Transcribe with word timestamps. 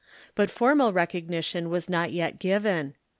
But 0.33 0.49
formal 0.49 0.93
recognition 0.93 1.69
was 1.69 1.87
not 1.87 2.11
yet 2.11 2.39
given. 2.39 2.95